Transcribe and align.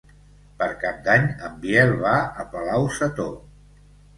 Per 0.61 0.69
Cap 0.83 1.03
d'Any 1.07 1.27
en 1.49 1.59
Biel 1.67 1.93
va 2.07 2.17
a 2.45 2.49
Palau-sator. 2.55 3.33